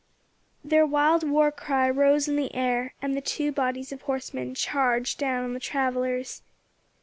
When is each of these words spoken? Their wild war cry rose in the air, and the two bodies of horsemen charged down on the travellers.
Their 0.63 0.83
wild 0.83 1.23
war 1.29 1.51
cry 1.51 1.87
rose 1.87 2.27
in 2.27 2.35
the 2.35 2.51
air, 2.55 2.95
and 3.03 3.15
the 3.15 3.21
two 3.21 3.51
bodies 3.51 3.91
of 3.91 4.01
horsemen 4.01 4.55
charged 4.55 5.19
down 5.19 5.43
on 5.43 5.53
the 5.53 5.59
travellers. 5.59 6.41